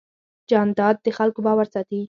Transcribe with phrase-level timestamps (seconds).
[0.51, 1.99] جانداد د خلکو باور ساتي.